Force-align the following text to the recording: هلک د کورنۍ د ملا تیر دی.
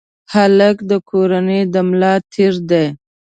هلک 0.33 0.77
د 0.91 0.93
کورنۍ 1.09 1.61
د 1.73 1.75
ملا 1.89 2.13
تیر 2.31 2.53
دی. 2.69 2.85